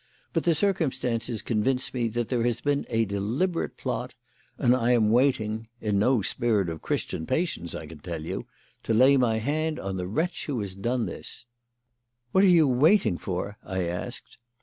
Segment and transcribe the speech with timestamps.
[0.33, 4.15] But the circumstances convince me that there has been a deliberate plot;
[4.57, 8.47] and I am waiting in no spirit of Christian patience, I can tell you
[8.81, 11.45] to lay my hand on the wretch who has done this."
[12.31, 14.37] "What are you waiting for?" I asked.